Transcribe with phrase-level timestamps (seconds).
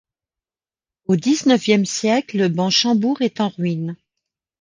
[1.05, 3.95] Au dix-neuvième siècle, le banc Chambours est en ruine.